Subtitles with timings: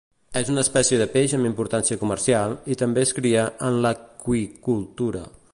[0.39, 5.27] És una espècie de peix amb importància comercial i també es cria en l'aqüicultura.